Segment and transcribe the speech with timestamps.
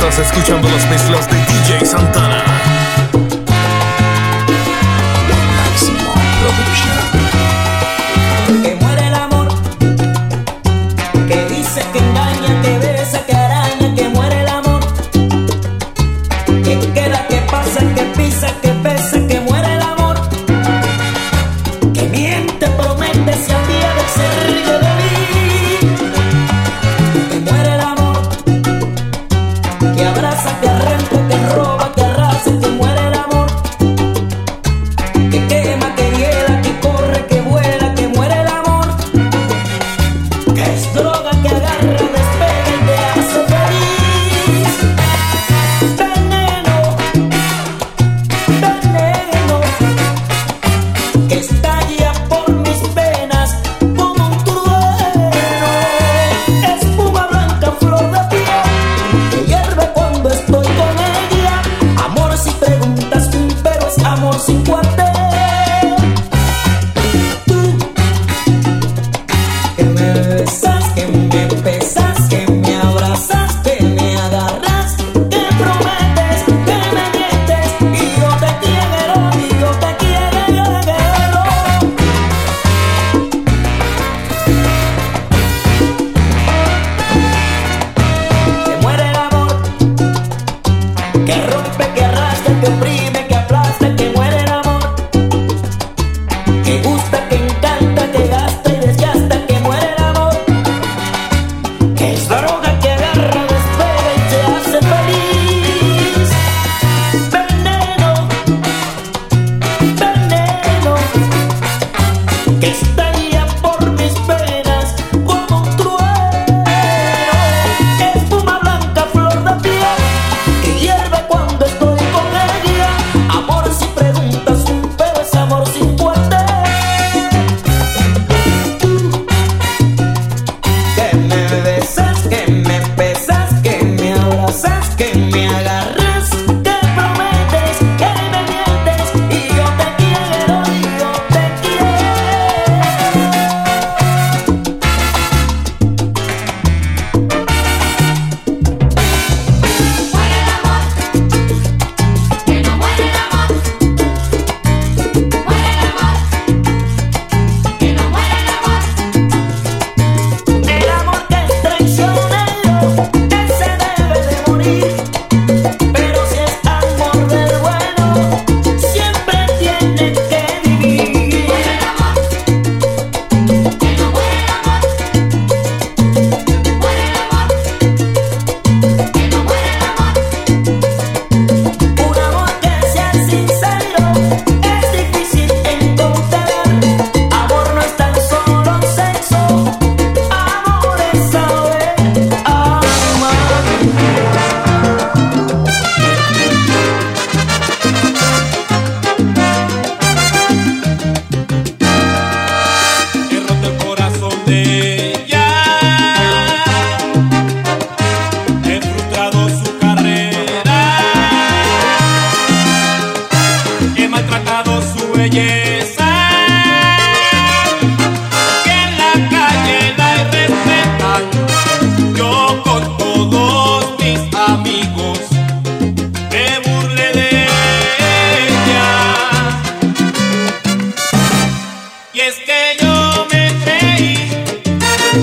[0.00, 2.79] Estás escuchando las mezclas de DJ Santana.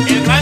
[0.06, 0.37] El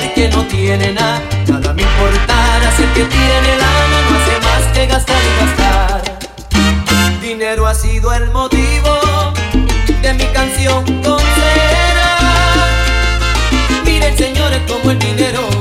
[0.00, 4.72] que no tiene nada, nada me importará si el que tiene lana no hace más
[4.74, 6.02] que gastar y gastar.
[7.22, 9.32] Dinero ha sido el motivo
[10.02, 12.18] de mi canción concera.
[13.84, 15.53] Miren señores como el dinero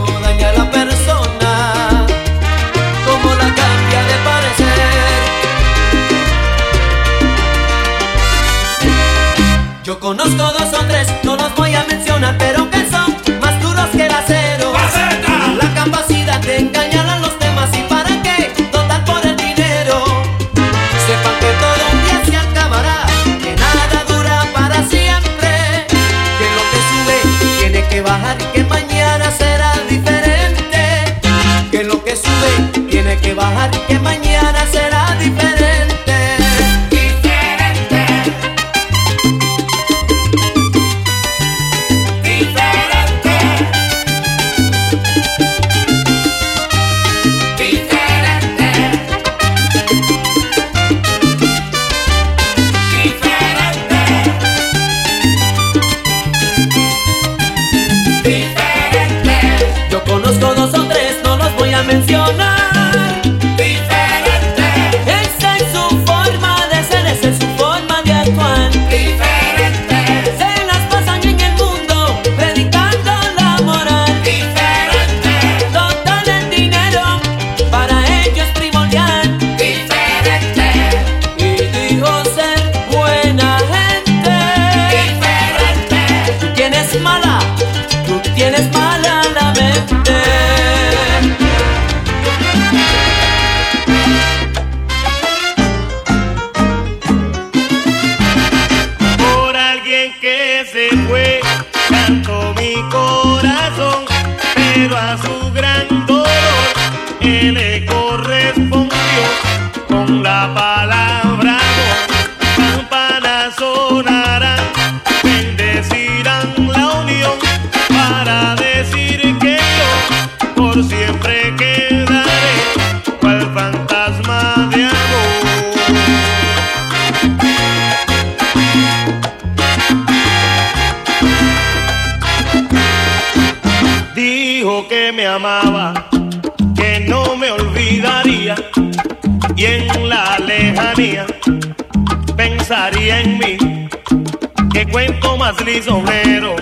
[145.43, 146.55] más lisonjero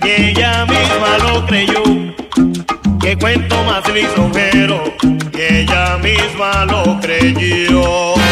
[0.00, 1.82] que ella misma lo creyó.
[3.00, 4.80] Que cuento más lisonjero
[5.32, 8.27] que ella misma lo creyó.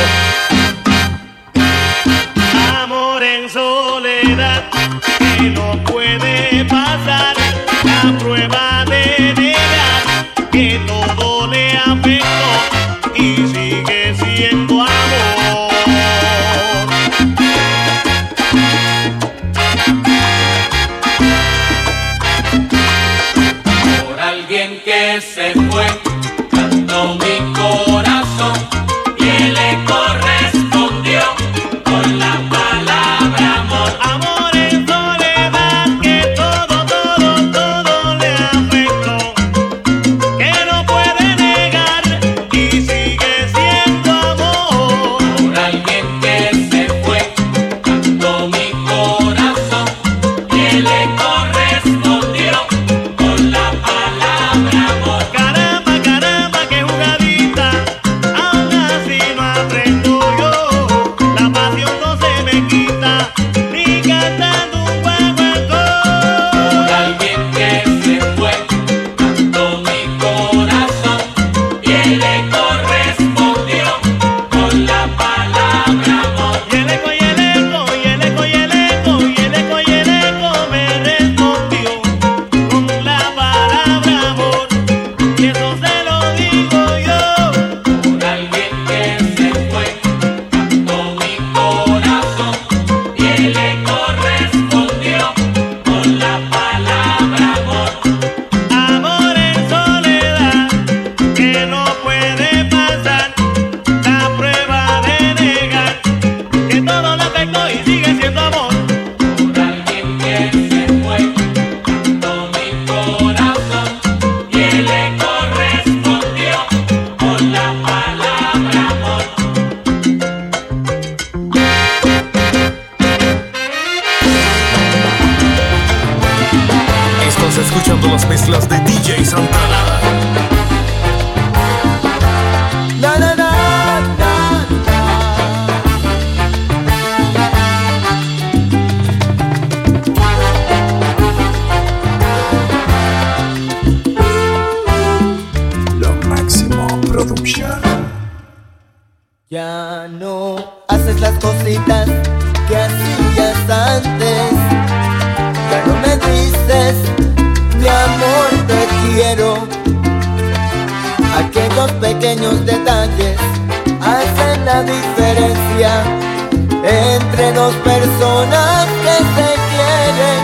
[168.45, 170.41] Que se quieren.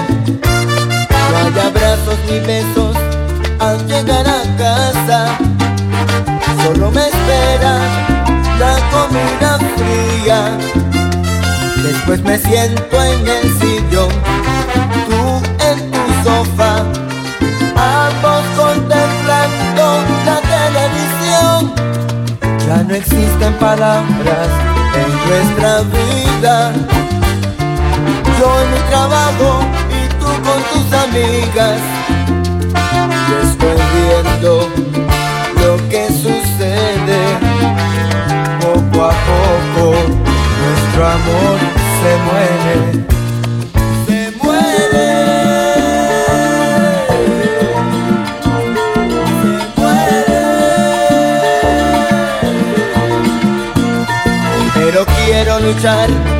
[1.31, 2.97] No hay abrazos ni besos
[3.59, 5.39] al llegar a casa.
[6.65, 7.79] Solo me espera
[8.59, 10.59] la comida fría.
[11.83, 14.11] Después me siento en el sillón,
[15.09, 16.77] tú en tu sofá,
[17.77, 19.85] ambos contemplando
[20.25, 21.75] la televisión.
[22.67, 24.49] Ya no existen palabras
[24.95, 27.22] en nuestra vida.
[28.39, 29.61] Yo en mi trabajo
[29.91, 31.81] y tú con tus amigas.
[33.29, 33.33] Y
[33.95, 34.69] viendo
[35.61, 37.21] lo que sucede
[38.61, 39.85] poco a poco.
[40.63, 41.59] Nuestro amor
[42.01, 43.13] se muere.
[55.61, 56.32] Luchar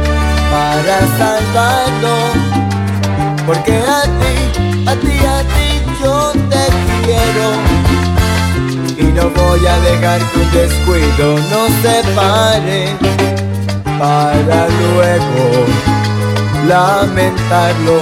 [3.47, 4.35] Porque a ti,
[4.87, 6.65] a ti, a ti yo te
[7.05, 7.49] quiero.
[8.97, 12.97] Y no voy a dejar que un descuido nos separe
[13.99, 15.67] para luego
[16.69, 18.01] lamentarlo.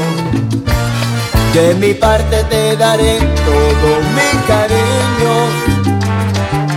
[1.52, 5.35] De mi parte te daré todo mi cariño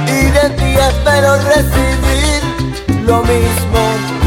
[0.08, 2.42] y de ti espero recibir
[3.06, 4.23] lo mismo.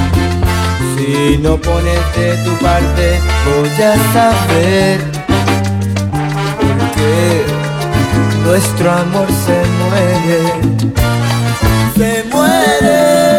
[1.06, 5.00] Si no pones de tu parte voy a saber
[6.58, 7.44] por qué
[8.44, 10.40] nuestro amor se muere.
[11.96, 13.35] Se muere.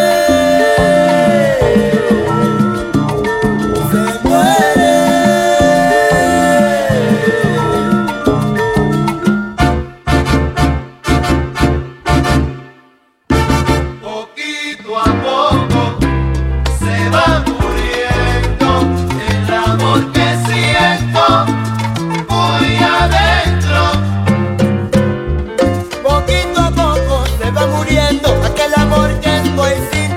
[29.48, 30.07] Amor que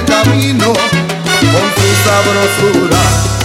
[0.00, 3.39] el camino con su sabrosura.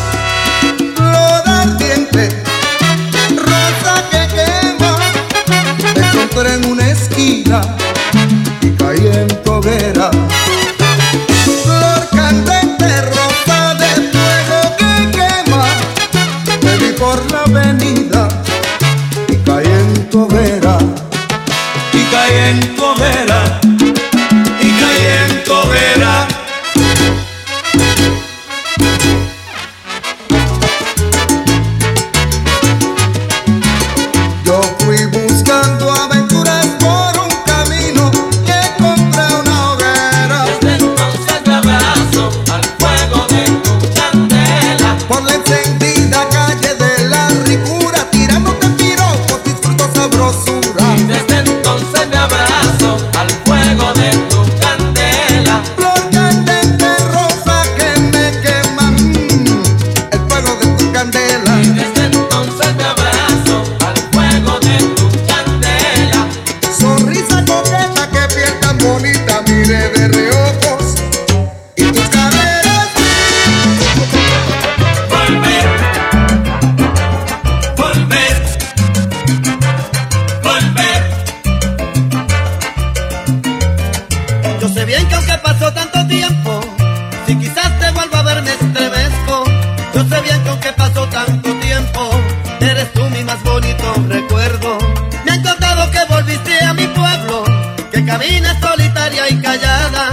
[98.75, 100.09] solitaria y callada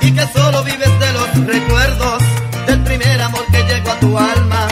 [0.00, 2.22] y que solo vives de los recuerdos
[2.66, 4.65] del primer amor que llegó a tu alma.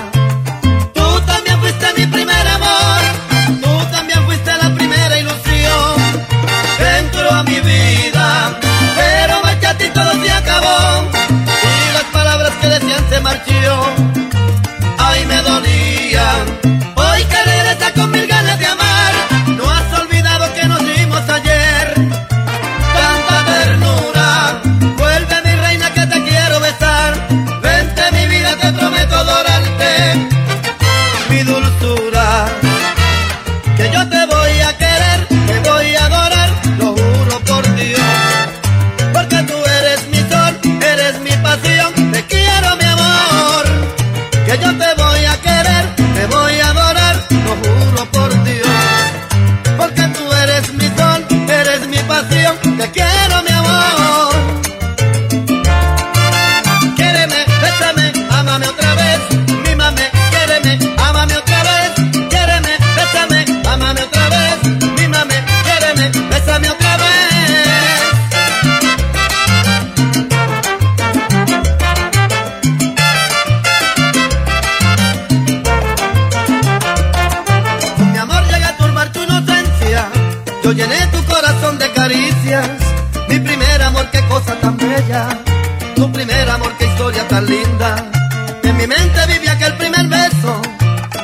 [88.75, 90.61] En mi mente vive aquel primer beso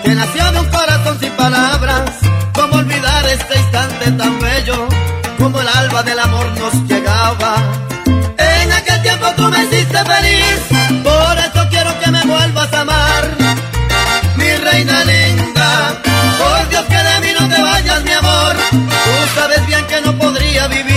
[0.04, 2.10] que nació de un corazón sin palabras.
[2.54, 4.88] ¿Cómo olvidar este instante tan bello?
[5.36, 7.56] Como el alba del amor nos llegaba.
[8.38, 10.60] En aquel tiempo tú me hiciste feliz,
[11.02, 13.24] por eso quiero que me vuelvas a amar.
[14.36, 16.00] Mi reina linda,
[16.38, 18.54] por Dios que de mí no te vayas, mi amor.
[18.70, 20.89] Tú sabes bien que no podría vivir.